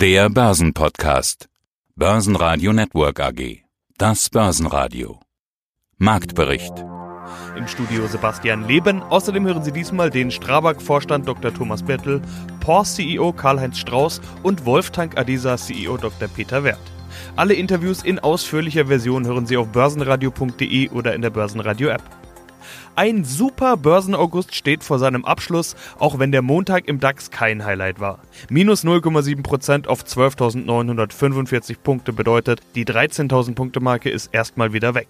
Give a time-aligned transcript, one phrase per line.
[0.00, 1.50] Der Börsenpodcast.
[1.94, 3.64] Börsenradio Network AG.
[3.98, 5.20] Das Börsenradio.
[5.98, 6.72] Marktbericht.
[7.54, 9.02] Im Studio Sebastian Leben.
[9.02, 11.52] Außerdem hören Sie diesmal den Strabag-Vorstand Dr.
[11.52, 12.22] Thomas Bettel,
[12.60, 16.28] POR-CEO Karl-Heinz Strauß und Wolftank Adisa CEO Dr.
[16.28, 16.80] Peter Wert.
[17.36, 22.19] Alle Interviews in ausführlicher Version hören Sie auf börsenradio.de oder in der Börsenradio-App.
[22.96, 28.00] Ein super Börsenaugust steht vor seinem Abschluss, auch wenn der Montag im DAX kein Highlight
[28.00, 28.18] war.
[28.50, 35.08] Minus 0,7% auf 12.945 Punkte bedeutet, die 13.000 Punkte Marke ist erstmal wieder weg.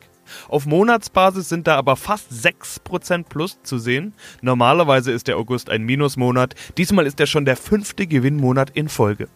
[0.48, 4.14] Auf Monatsbasis sind da aber fast 6% plus zu sehen.
[4.42, 9.28] Normalerweise ist der August ein Minusmonat, diesmal ist er schon der fünfte Gewinnmonat in Folge.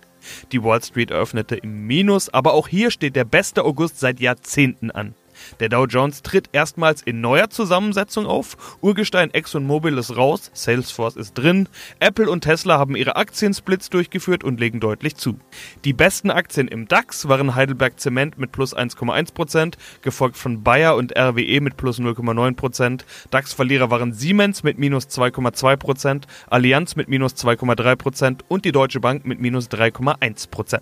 [0.53, 4.91] Die Wall Street eröffnete im Minus, aber auch hier steht der beste August seit Jahrzehnten
[4.91, 5.15] an.
[5.61, 8.57] Der Dow Jones tritt erstmals in neuer Zusammensetzung auf.
[8.81, 11.69] Urgestein ExxonMobil ist raus, Salesforce ist drin.
[12.01, 15.39] Apple und Tesla haben ihre Aktiensplits durchgeführt und legen deutlich zu.
[15.85, 21.17] Die besten Aktien im DAX waren Heidelberg Zement mit plus 1,1%, gefolgt von Bayer und
[21.17, 23.03] RWE mit plus 0,9%.
[23.31, 29.41] DAX-Verlierer waren Siemens mit minus 2,2%, Allianz mit minus 2,3% und die Deutsche Bank mit
[29.41, 30.81] minus 3,1%.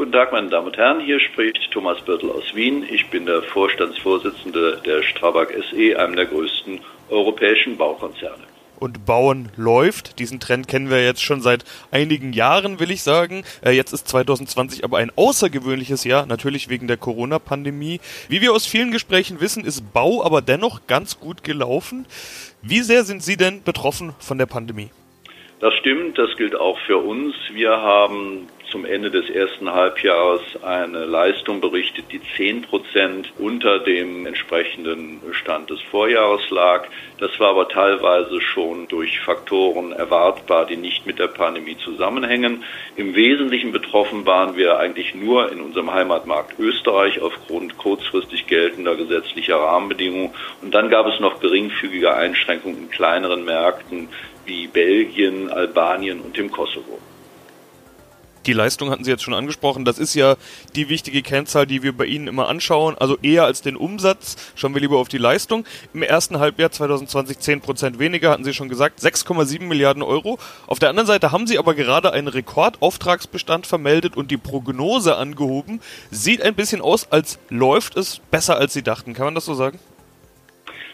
[0.00, 1.00] Guten Tag, meine Damen und Herren.
[1.00, 2.86] Hier spricht Thomas Birtel aus Wien.
[2.90, 8.44] Ich bin der Vorstandsvorsitzende der Strabag SE, einem der größten europäischen Baukonzerne.
[8.78, 10.18] Und Bauen läuft.
[10.18, 13.44] Diesen Trend kennen wir jetzt schon seit einigen Jahren, will ich sagen.
[13.62, 18.00] Äh, jetzt ist 2020 aber ein außergewöhnliches Jahr, natürlich wegen der Corona-Pandemie.
[18.30, 22.06] Wie wir aus vielen Gesprächen wissen, ist Bau aber dennoch ganz gut gelaufen.
[22.62, 24.88] Wie sehr sind Sie denn betroffen von der Pandemie?
[25.60, 27.34] Das stimmt, das gilt auch für uns.
[27.52, 34.26] Wir haben zum Ende des ersten Halbjahres eine Leistung berichtet, die zehn Prozent unter dem
[34.26, 36.86] entsprechenden Stand des Vorjahres lag.
[37.18, 42.64] Das war aber teilweise schon durch Faktoren erwartbar, die nicht mit der Pandemie zusammenhängen.
[42.96, 49.56] Im Wesentlichen betroffen waren wir eigentlich nur in unserem Heimatmarkt Österreich aufgrund kurzfristig geltender gesetzlicher
[49.56, 50.30] Rahmenbedingungen.
[50.62, 54.08] Und dann gab es noch geringfügige Einschränkungen in kleineren Märkten
[54.46, 56.98] wie Belgien, Albanien und dem Kosovo.
[58.46, 59.84] Die Leistung hatten Sie jetzt schon angesprochen.
[59.84, 60.36] Das ist ja
[60.74, 62.96] die wichtige Kennzahl, die wir bei Ihnen immer anschauen.
[62.98, 65.64] Also eher als den Umsatz schauen wir lieber auf die Leistung.
[65.92, 70.38] Im ersten Halbjahr 2020 10 Prozent weniger, hatten Sie schon gesagt, 6,7 Milliarden Euro.
[70.66, 75.80] Auf der anderen Seite haben Sie aber gerade einen Rekordauftragsbestand vermeldet und die Prognose angehoben.
[76.10, 79.12] Sieht ein bisschen aus, als läuft es besser, als Sie dachten.
[79.12, 79.78] Kann man das so sagen?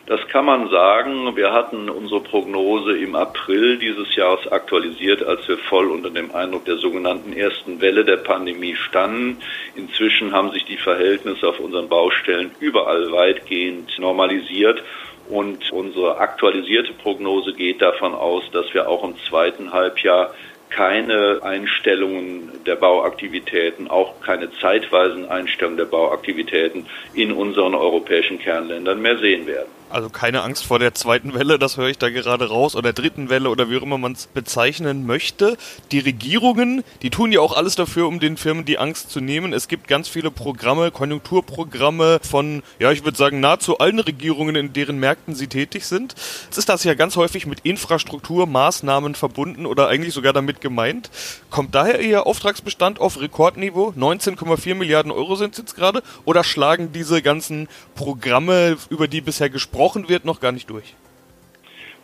[0.07, 1.35] Das kann man sagen.
[1.35, 6.65] Wir hatten unsere Prognose im April dieses Jahres aktualisiert, als wir voll unter dem Eindruck
[6.65, 9.39] der sogenannten ersten Welle der Pandemie standen.
[9.75, 14.81] Inzwischen haben sich die Verhältnisse auf unseren Baustellen überall weitgehend normalisiert.
[15.29, 20.33] Und unsere aktualisierte Prognose geht davon aus, dass wir auch im zweiten Halbjahr
[20.71, 29.19] keine Einstellungen der Bauaktivitäten, auch keine zeitweisen Einstellungen der Bauaktivitäten in unseren europäischen Kernländern mehr
[29.19, 29.69] sehen werden.
[29.89, 33.29] Also keine Angst vor der zweiten Welle, das höre ich da gerade raus, oder dritten
[33.29, 35.57] Welle oder wie auch immer man es bezeichnen möchte.
[35.93, 39.53] Die Regierungen, die tun ja auch alles dafür, um den Firmen die Angst zu nehmen.
[39.53, 44.73] Es gibt ganz viele Programme, Konjunkturprogramme von, ja, ich würde sagen, nahezu allen Regierungen, in
[44.73, 46.17] deren Märkten sie tätig sind.
[46.47, 51.11] Jetzt ist das ja ganz häufig mit Infrastrukturmaßnahmen verbunden oder eigentlich sogar damit gemeint.
[51.49, 53.95] Kommt daher Ihr Auftragsbestand auf Rekordniveau?
[53.97, 56.03] 19,4 Milliarden Euro sind es jetzt gerade?
[56.25, 60.95] Oder schlagen diese ganzen Programme, über die bisher gesprochen gesprochen wird, noch gar nicht durch.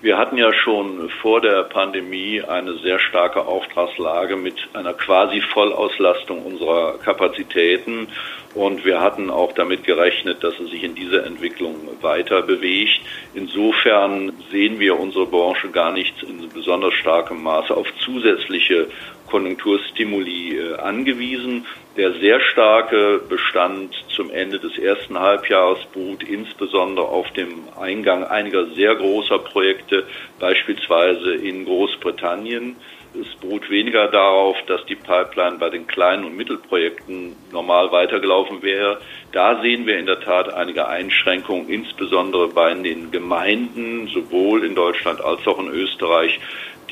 [0.03, 6.45] Wir hatten ja schon vor der Pandemie eine sehr starke Auftragslage mit einer quasi Vollauslastung
[6.45, 8.09] unserer Kapazitäten
[8.55, 13.01] und wir hatten auch damit gerechnet, dass es sich in dieser Entwicklung weiter bewegt.
[13.33, 18.89] Insofern sehen wir unsere Branche gar nicht in besonders starkem Maße auf zusätzliche
[19.33, 21.67] Konjunkturstimuli äh, angewiesen.
[21.97, 28.67] Der sehr starke Bestand zum Ende des ersten Halbjahres beruht insbesondere auf dem Eingang einiger
[28.75, 30.05] sehr großer Projekte,
[30.39, 32.77] beispielsweise in Großbritannien.
[33.19, 39.01] Es beruht weniger darauf, dass die Pipeline bei den kleinen und Mittelprojekten normal weitergelaufen wäre.
[39.33, 45.23] Da sehen wir in der Tat einige Einschränkungen, insbesondere bei den Gemeinden, sowohl in Deutschland
[45.23, 46.39] als auch in Österreich,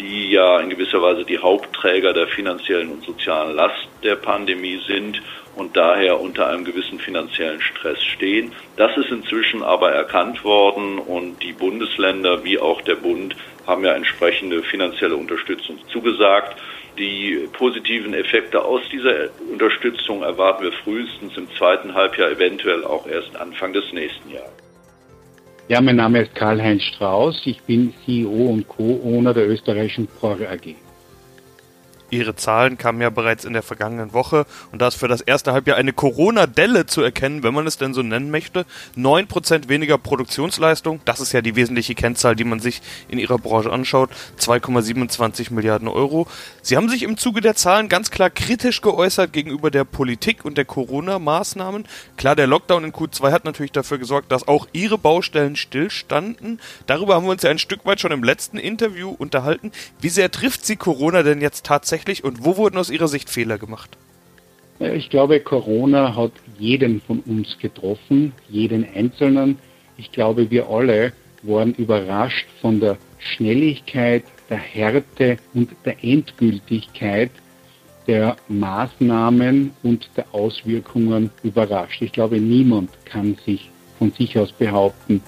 [0.00, 5.20] die ja in gewisser Weise die Hauptträger der finanziellen und sozialen Last der Pandemie sind
[5.56, 8.52] und daher unter einem gewissen finanziellen Stress stehen.
[8.76, 13.37] Das ist inzwischen aber erkannt worden und die Bundesländer wie auch der Bund
[13.67, 16.56] haben ja entsprechende finanzielle Unterstützung zugesagt.
[16.99, 23.37] Die positiven Effekte aus dieser Unterstützung erwarten wir frühestens im zweiten Halbjahr, eventuell auch erst
[23.37, 24.69] Anfang des nächsten Jahres.
[25.70, 27.43] Ja, mein Name ist Karl-Heinz Strauß.
[27.44, 30.75] Ich bin CEO und Co-Owner der österreichischen POR AG.
[32.10, 35.52] Ihre Zahlen kamen ja bereits in der vergangenen Woche und da ist für das erste
[35.52, 38.66] Halbjahr eine Corona-Delle zu erkennen, wenn man es denn so nennen möchte.
[38.96, 43.70] 9% weniger Produktionsleistung, das ist ja die wesentliche Kennzahl, die man sich in Ihrer Branche
[43.70, 44.10] anschaut.
[44.40, 46.26] 2,27 Milliarden Euro.
[46.62, 50.58] Sie haben sich im Zuge der Zahlen ganz klar kritisch geäußert gegenüber der Politik und
[50.58, 51.86] der Corona-Maßnahmen.
[52.16, 56.60] Klar, der Lockdown in Q2 hat natürlich dafür gesorgt, dass auch Ihre Baustellen stillstanden.
[56.86, 59.70] Darüber haben wir uns ja ein Stück weit schon im letzten Interview unterhalten.
[60.00, 63.58] Wie sehr trifft Sie Corona denn jetzt tatsächlich und wo wurden aus Ihrer Sicht Fehler
[63.58, 63.97] gemacht?
[64.79, 69.58] Ich glaube, Corona hat jeden von uns getroffen, jeden Einzelnen.
[69.99, 71.12] Ich glaube, wir alle
[71.43, 77.31] waren überrascht von der Schnelligkeit, der Härte und der Endgültigkeit
[78.06, 82.02] der Maßnahmen und der Auswirkungen überrascht.
[82.02, 85.23] Ich glaube, niemand kann sich von sich aus behaupten,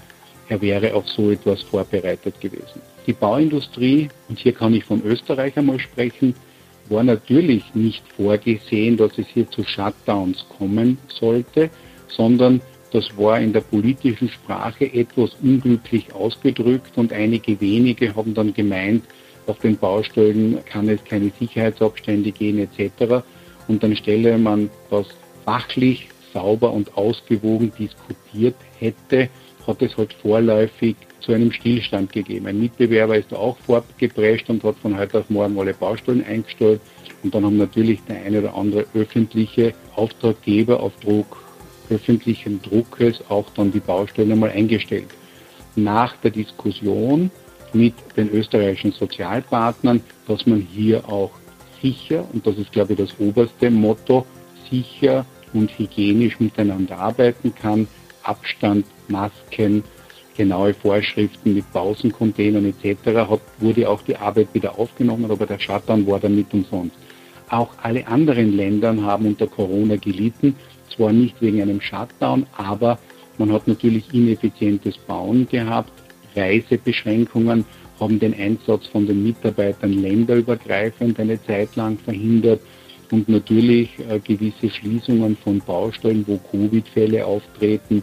[0.48, 2.80] er wäre auf so etwas vorbereitet gewesen.
[3.06, 6.34] Die Bauindustrie, und hier kann ich von Österreich einmal sprechen,
[6.88, 11.70] war natürlich nicht vorgesehen, dass es hier zu Shutdowns kommen sollte,
[12.08, 12.60] sondern
[12.92, 19.04] das war in der politischen Sprache etwas unglücklich ausgedrückt und einige wenige haben dann gemeint,
[19.46, 23.24] auf den Baustellen kann es keine Sicherheitsabstände gehen etc.
[23.66, 25.06] Und dann stelle man das
[25.44, 29.28] fachlich sauber und ausgewogen diskutiert hätte,
[29.66, 32.46] hat es halt vorläufig zu einem Stillstand gegeben.
[32.46, 36.80] Ein Mitbewerber ist auch fortgeprescht und hat von heute auf morgen alle Baustellen eingestellt.
[37.22, 41.42] Und dann haben natürlich der eine oder andere öffentliche Auftraggeber auf Druck
[41.92, 45.08] öffentlichen Druckes auch dann die Baustellen einmal eingestellt.
[45.76, 47.30] Nach der Diskussion
[47.72, 51.30] mit den österreichischen Sozialpartnern, dass man hier auch
[51.80, 54.26] sicher, und das ist glaube ich das oberste Motto,
[54.70, 57.86] sicher und hygienisch miteinander arbeiten kann,
[58.22, 59.82] Abstand, Masken,
[60.36, 63.06] genaue Vorschriften mit Pausencontainern etc.
[63.28, 66.96] Hat, wurde auch die Arbeit wieder aufgenommen, aber der Shutdown war damit umsonst.
[67.48, 70.56] Auch alle anderen Länder haben unter Corona gelitten,
[70.94, 72.98] zwar nicht wegen einem Shutdown, aber
[73.38, 75.92] man hat natürlich ineffizientes Bauen gehabt,
[76.34, 77.64] Reisebeschränkungen
[78.00, 82.60] haben den Einsatz von den Mitarbeitern länderübergreifend eine Zeit lang verhindert
[83.10, 88.02] und natürlich äh, gewisse Schließungen von Baustellen, wo Covid-Fälle auftreten,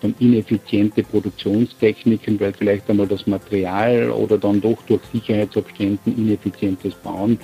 [0.00, 7.38] dann ineffiziente Produktionstechniken, weil vielleicht einmal das Material oder dann doch durch Sicherheitsabständen ineffizientes Bauen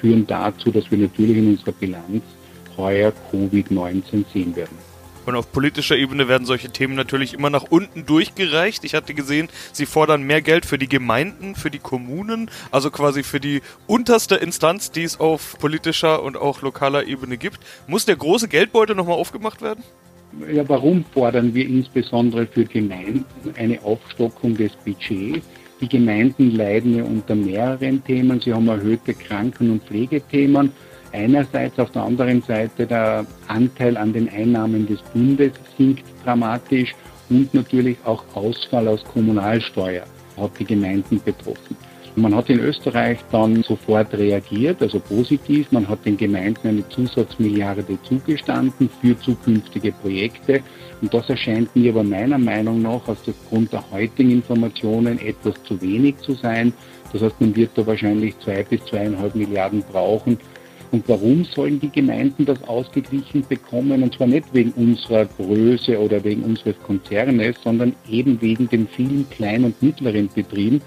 [0.00, 2.22] führen dazu, dass wir natürlich in unserer Bilanz
[2.76, 4.78] heuer Covid-19 sehen werden.
[5.26, 8.82] Und auf politischer Ebene werden solche Themen natürlich immer nach unten durchgereicht.
[8.84, 13.22] Ich hatte gesehen, Sie fordern mehr Geld für die Gemeinden, für die Kommunen, also quasi
[13.22, 17.60] für die unterste Instanz, die es auf politischer und auch lokaler Ebene gibt.
[17.86, 19.84] Muss der große Geldbeutel nochmal aufgemacht werden?
[20.52, 23.24] Ja, warum fordern wir insbesondere für Gemeinden
[23.56, 25.46] eine Aufstockung des Budgets?
[25.80, 28.40] Die Gemeinden leiden ja unter mehreren Themen.
[28.40, 30.72] Sie haben erhöhte Kranken- und Pflegethemen.
[31.12, 36.94] Einerseits, auf der anderen Seite der Anteil an den Einnahmen des Bundes sinkt dramatisch
[37.30, 40.04] und natürlich auch Ausfall aus Kommunalsteuer
[40.36, 41.76] hat die Gemeinden betroffen.
[42.20, 45.70] Man hat in Österreich dann sofort reagiert, also positiv.
[45.70, 50.60] Man hat den Gemeinden eine Zusatzmilliarde zugestanden für zukünftige Projekte.
[51.00, 56.16] Und das erscheint mir aber meiner Meinung nach aufgrund der heutigen Informationen etwas zu wenig
[56.18, 56.72] zu sein.
[57.12, 60.38] Das heißt, man wird da wahrscheinlich zwei bis zweieinhalb Milliarden brauchen,
[60.90, 64.02] und warum sollen die Gemeinden das ausgeglichen bekommen?
[64.02, 69.28] Und zwar nicht wegen unserer Größe oder wegen unseres Konzernes, sondern eben wegen den vielen
[69.28, 70.80] kleinen und mittleren Betrieben.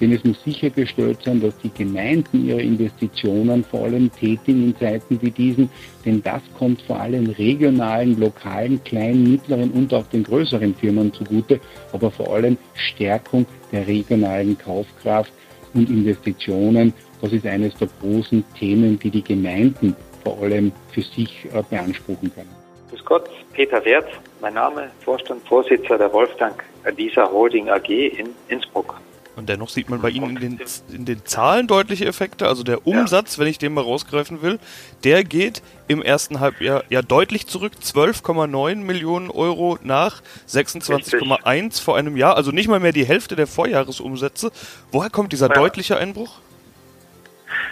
[0.00, 5.20] Denn es muss sichergestellt sein, dass die Gemeinden ihre Investitionen vor allem tätigen in Zeiten
[5.20, 5.68] wie diesen.
[6.04, 11.60] Denn das kommt vor allem regionalen, lokalen, kleinen, mittleren und auch den größeren Firmen zugute.
[11.92, 15.32] Aber vor allem Stärkung der regionalen Kaufkraft
[15.74, 21.46] und Investitionen das ist eines der großen Themen, die die Gemeinden vor allem für sich
[21.52, 22.50] äh, beanspruchen können.
[22.90, 24.08] Grüß Gott, Peter Wert,
[24.40, 29.00] mein Name, Vorstand, Vorsitzender der Wolfgang Adisa Holding AG in Innsbruck.
[29.38, 30.60] Und dennoch sieht man bei Ihnen in den,
[30.92, 32.48] in den Zahlen deutliche Effekte.
[32.48, 33.40] Also der Umsatz, ja.
[33.40, 34.58] wenn ich den mal rausgreifen will,
[35.04, 37.74] der geht im ersten Halbjahr ja deutlich zurück.
[37.80, 42.36] 12,9 Millionen Euro nach 26,1 vor einem Jahr.
[42.36, 44.50] Also nicht mal mehr die Hälfte der Vorjahresumsätze.
[44.90, 45.54] Woher kommt dieser ja.
[45.54, 46.40] deutliche Einbruch?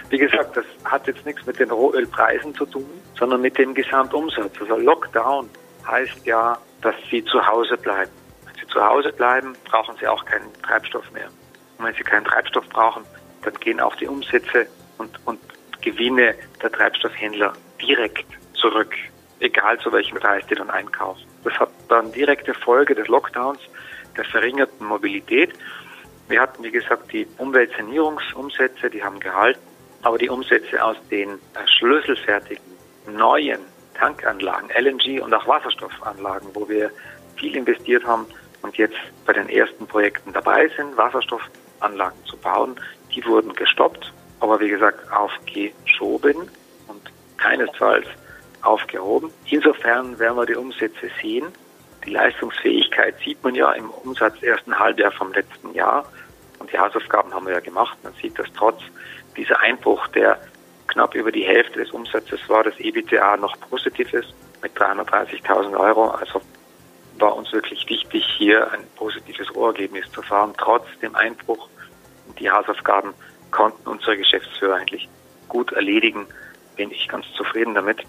[0.09, 4.53] Wie gesagt, das hat jetzt nichts mit den Rohölpreisen zu tun, sondern mit dem Gesamtumsatz.
[4.59, 5.49] Also Lockdown
[5.85, 8.11] heißt ja, dass Sie zu Hause bleiben.
[8.45, 11.27] Wenn Sie zu Hause bleiben, brauchen Sie auch keinen Treibstoff mehr.
[11.77, 13.03] Und wenn Sie keinen Treibstoff brauchen,
[13.43, 15.39] dann gehen auch die Umsätze und, und
[15.81, 18.93] Gewinne der Treibstoffhändler direkt zurück,
[19.39, 21.23] egal zu welchem Preis die dann einkaufen.
[21.43, 23.59] Das hat dann direkte Folge des Lockdowns,
[24.15, 25.53] der verringerten Mobilität.
[26.27, 29.61] Wir hatten, wie gesagt, die Umweltsanierungsumsätze, die haben gehalten.
[30.01, 31.39] Aber die Umsätze aus den
[31.77, 32.63] schlüsselfertigen
[33.07, 33.59] neuen
[33.93, 36.91] Tankanlagen, LNG und auch Wasserstoffanlagen, wo wir
[37.35, 38.25] viel investiert haben
[38.61, 42.79] und jetzt bei den ersten Projekten dabei sind, Wasserstoffanlagen zu bauen,
[43.13, 46.49] die wurden gestoppt, aber wie gesagt aufgeschoben
[46.87, 48.05] und keinesfalls
[48.61, 49.31] aufgehoben.
[49.45, 51.47] Insofern werden wir die Umsätze sehen.
[52.05, 56.05] Die Leistungsfähigkeit sieht man ja im Umsatz ersten Halbjahr vom letzten Jahr.
[56.59, 57.97] Und die Hausaufgaben haben wir ja gemacht.
[58.03, 58.81] Man sieht, dass trotz
[59.37, 60.39] dieser Einbruch, der
[60.87, 66.09] knapp über die Hälfte des Umsatzes war, das EBITDA noch positiv ist mit 330.000 Euro.
[66.09, 66.41] Also
[67.19, 71.69] war uns wirklich wichtig, hier ein positives Rohergebnis zu fahren, trotz dem Einbruch.
[72.39, 73.13] Die Hausaufgaben
[73.51, 75.07] konnten unsere Geschäftsführer eigentlich
[75.47, 76.27] gut erledigen.
[76.75, 78.03] Bin ich ganz zufrieden damit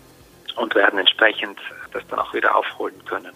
[0.56, 1.58] und werden entsprechend
[1.92, 3.32] das dann auch wieder aufholen können.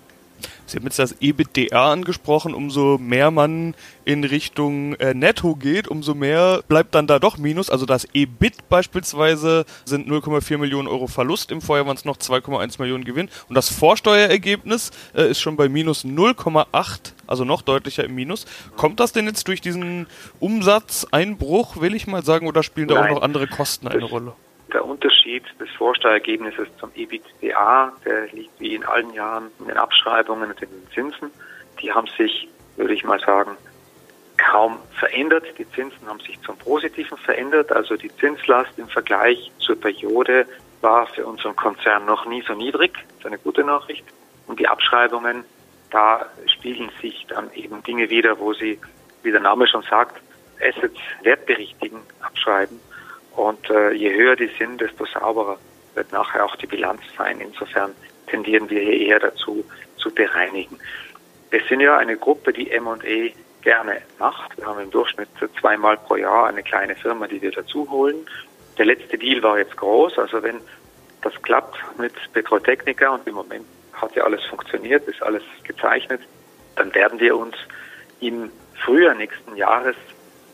[0.72, 3.74] Sie haben jetzt das EBITDA angesprochen, umso mehr man
[4.06, 7.68] in Richtung äh, Netto geht, umso mehr bleibt dann da doch Minus.
[7.68, 12.80] Also das EBIT beispielsweise sind 0,4 Millionen Euro Verlust, im Vorjahr waren es noch 2,1
[12.80, 18.14] Millionen Gewinn und das Vorsteuerergebnis äh, ist schon bei minus 0,8, also noch deutlicher im
[18.14, 18.46] Minus.
[18.74, 20.06] Kommt das denn jetzt durch diesen
[20.40, 24.32] Umsatzeinbruch, will ich mal sagen, oder spielen da Nein, auch noch andere Kosten eine Rolle?
[24.72, 30.50] Der Unterschied des Vorsteuerergebnisses zum EBITDA, der liegt wie in allen Jahren in den Abschreibungen
[30.50, 31.30] und in den Zinsen.
[31.80, 33.56] Die haben sich, würde ich mal sagen,
[34.38, 35.44] kaum verändert.
[35.58, 37.70] Die Zinsen haben sich zum Positiven verändert.
[37.70, 40.46] Also die Zinslast im Vergleich zur Periode
[40.80, 42.92] war für unseren Konzern noch nie so niedrig.
[42.94, 44.04] Das ist eine gute Nachricht.
[44.46, 45.44] Und die Abschreibungen,
[45.90, 48.80] da spiegeln sich dann eben Dinge wieder, wo sie,
[49.22, 50.20] wie der Name schon sagt,
[50.60, 52.80] Assets wertberichtigen, abschreiben.
[53.36, 55.58] Und äh, je höher die sind, desto sauberer
[55.94, 57.40] wird nachher auch die Bilanz sein.
[57.40, 57.94] Insofern
[58.26, 59.64] tendieren wir hier eher dazu,
[59.96, 60.78] zu bereinigen.
[61.50, 64.56] Wir sind ja eine Gruppe, die M&E gerne macht.
[64.56, 65.28] Wir haben im Durchschnitt
[65.60, 68.26] zweimal pro Jahr eine kleine Firma, die wir dazu holen.
[68.78, 70.18] Der letzte Deal war jetzt groß.
[70.18, 70.60] Also wenn
[71.22, 76.20] das klappt mit Petrotechnica und im Moment hat ja alles funktioniert, ist alles gezeichnet,
[76.76, 77.54] dann werden wir uns
[78.20, 78.50] im
[78.84, 79.96] Frühjahr nächsten Jahres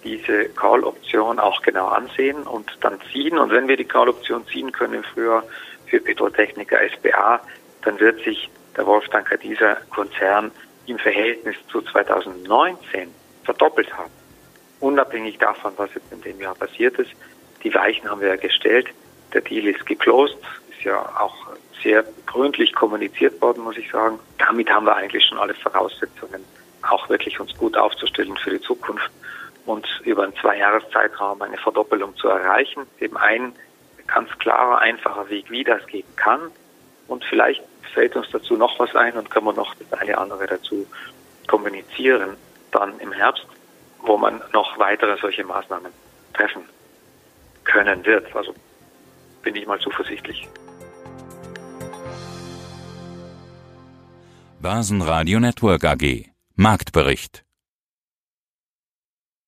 [0.04, 3.38] diese Call-Option auch genau ansehen und dann ziehen.
[3.38, 5.44] Und wenn wir die Call-Option ziehen können Frühjahr
[5.86, 7.40] für Petrotechnica SBA,
[7.82, 10.50] dann wird sich der Wolftanker dieser Konzern
[10.86, 13.12] im Verhältnis zu 2019
[13.44, 14.10] verdoppelt haben.
[14.80, 17.10] Unabhängig davon, was jetzt in dem Jahr passiert ist.
[17.64, 18.88] Die Weichen haben wir ja gestellt.
[19.34, 20.38] Der Deal ist geclosed,
[20.70, 21.34] ist ja auch
[21.82, 24.18] sehr gründlich kommuniziert worden, muss ich sagen.
[24.38, 26.44] Damit haben wir eigentlich schon alle Voraussetzungen,
[26.82, 29.10] auch wirklich uns gut aufzustellen für die Zukunft
[29.68, 32.86] und über einen Zweijahreszeitraum eine Verdoppelung zu erreichen.
[33.00, 33.52] Eben ein
[34.06, 36.40] ganz klarer, einfacher Weg, wie das gehen kann.
[37.06, 40.46] Und vielleicht fällt uns dazu noch was ein und können wir noch das eine andere
[40.46, 40.86] dazu
[41.46, 42.36] kommunizieren,
[42.70, 43.46] dann im Herbst,
[44.00, 45.92] wo man noch weitere solche Maßnahmen
[46.32, 46.62] treffen
[47.64, 48.34] können wird.
[48.34, 48.54] Also
[49.42, 50.48] bin ich mal zuversichtlich.
[54.60, 57.44] Basen Radio Network AG Marktbericht